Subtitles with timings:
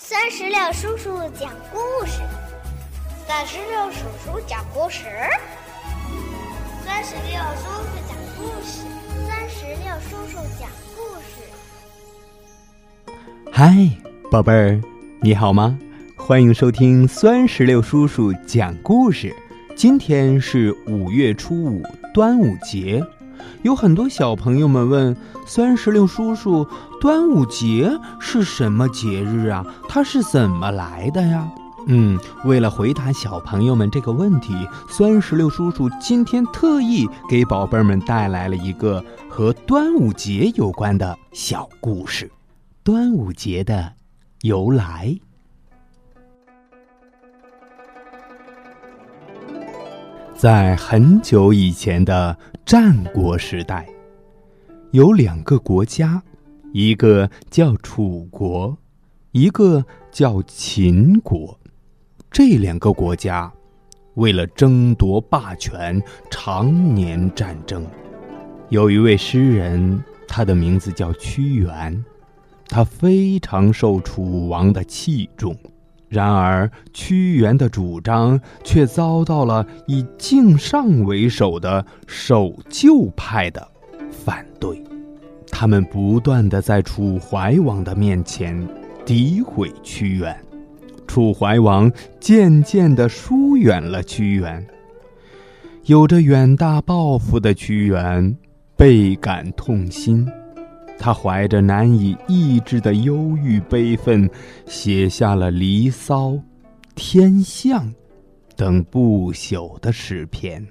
[0.00, 2.20] 酸石榴叔叔讲故事，
[3.26, 5.02] 酸石榴叔叔讲故事，
[6.84, 8.86] 酸石榴叔叔讲故事，
[9.26, 11.42] 酸石榴叔叔讲故事。
[13.52, 13.74] 嗨，
[14.30, 14.80] 宝贝儿，
[15.20, 15.76] 你好吗？
[16.16, 19.34] 欢迎收听酸石榴叔叔讲故事。
[19.74, 21.82] 今天是五月初五，
[22.14, 23.04] 端午节。
[23.62, 25.16] 有很多小朋友们问
[25.46, 26.66] 酸石榴叔叔
[27.00, 27.90] ：“端午节
[28.20, 29.64] 是什么节日啊？
[29.88, 31.48] 它是怎么来的呀？”
[31.90, 34.54] 嗯，为了回答小朋友们这个问题，
[34.90, 42.30] 酸石榴叔叔今天特意给宝贝们带来了一个和端午节有关的小故事——
[42.84, 43.92] 端午节的
[44.42, 45.16] 由来。
[50.36, 52.36] 在很久以前的
[52.68, 53.88] 战国时代，
[54.90, 56.22] 有两个国家，
[56.74, 58.76] 一个叫楚国，
[59.32, 61.58] 一个叫秦国。
[62.30, 63.50] 这两个国家
[64.16, 65.98] 为了争夺霸权，
[66.30, 67.86] 常年战争。
[68.68, 72.04] 有一位诗人，他的名字叫屈原，
[72.66, 75.56] 他非常受楚王的器重。
[76.08, 83.68] 然而，屈原的主张却遭到了以敬上为首的守旧派的
[84.10, 84.82] 反对。
[85.50, 88.66] 他们不断的在楚怀王的面前
[89.04, 90.34] 诋毁屈原，
[91.06, 94.66] 楚怀王渐渐的疏远了屈原。
[95.84, 98.36] 有着远大抱负的屈原
[98.76, 100.26] 倍感痛心。
[100.98, 104.28] 他怀着难以抑制的忧郁悲愤，
[104.66, 106.30] 写下了《离骚》
[106.94, 107.86] 《天象》
[108.56, 110.66] 等不朽的诗篇。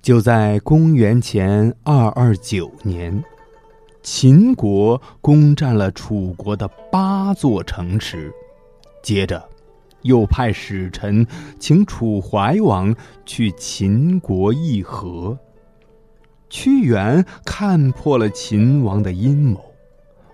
[0.00, 3.22] 就在公元前二二九年，
[4.02, 8.32] 秦国攻占了楚国的八座城池，
[9.02, 9.42] 接着
[10.02, 11.26] 又派使臣
[11.58, 15.38] 请楚怀王去秦国议和。
[16.54, 19.60] 屈原看破了秦王的阴谋，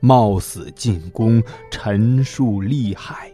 [0.00, 3.30] 冒死进攻，陈述利害。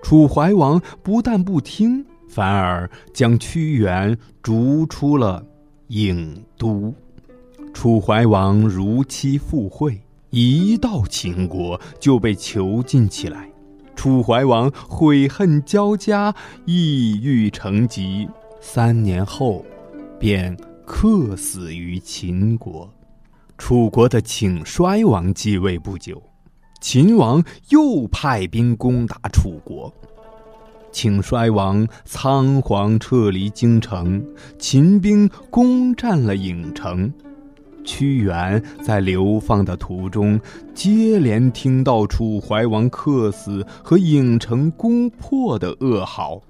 [0.00, 5.44] 楚怀王不但不听，反而将屈原逐出了
[5.88, 6.94] 郢都。
[7.72, 13.50] 楚怀王如期赴会，一到秦国就被囚禁起来。
[13.96, 16.32] 楚怀王悔恨交加，
[16.66, 18.28] 抑郁成疾。
[18.60, 19.64] 三年后，
[20.20, 20.56] 便。
[20.86, 22.88] 客死于秦国，
[23.56, 26.22] 楚国的请衰王继位不久，
[26.80, 29.92] 秦王又派兵攻打楚国，
[30.92, 34.22] 请衰王仓皇撤离京城，
[34.58, 37.10] 秦兵攻占了郢城。
[37.82, 40.38] 屈原在流放的途中，
[40.74, 46.42] 接连听到楚怀王客死和郢城攻破的噩耗。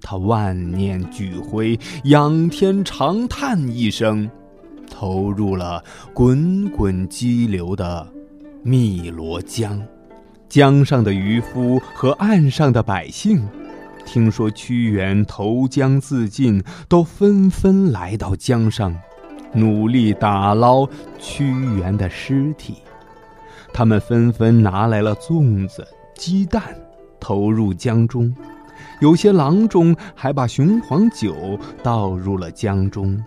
[0.00, 4.30] 他万念俱灰，仰天长叹一声，
[4.90, 5.82] 投入了
[6.12, 8.06] 滚滚激流的
[8.64, 9.80] 汨罗江。
[10.48, 13.46] 江上的渔夫和岸上的百姓，
[14.06, 18.96] 听说屈原投江自尽，都纷纷来到江上，
[19.52, 20.88] 努力打捞
[21.18, 22.76] 屈原的尸体。
[23.74, 26.62] 他们纷纷拿来了粽子、鸡蛋，
[27.20, 28.34] 投入江中。
[29.00, 33.22] 有些郎中还把雄黄酒倒入了江中，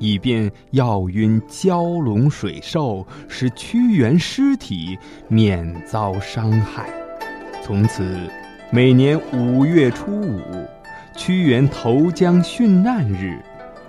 [0.00, 6.90] 以便药晕蛟龙水兽，使屈原尸体免遭伤害。
[7.62, 8.28] 从此，
[8.72, 10.40] 每年五月初五，
[11.16, 13.38] 屈原投江殉难日，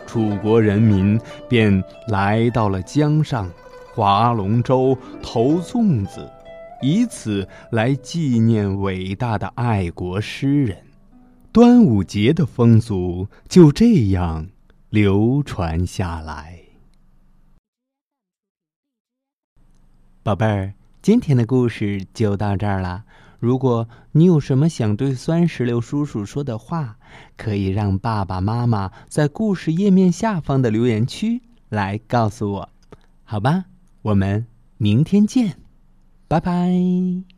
[0.05, 1.19] 楚国人民
[1.49, 3.49] 便来到了江上，
[3.95, 6.29] 划龙舟、投粽子，
[6.79, 10.77] 以此来纪念伟大的爱国诗人。
[11.53, 14.47] 端午节的风俗就这样
[14.89, 16.63] 流传下来。
[20.23, 23.03] 宝贝儿，今天的故事就到这儿了。
[23.37, 26.97] 如果你有什么想对酸石榴叔叔说的话，
[27.37, 32.69] 可以让爸爸妈妈在故事页面下方的留言区来告诉我，
[33.23, 33.65] 好吧？
[34.01, 35.59] 我们明天见，
[36.27, 37.32] 拜拜。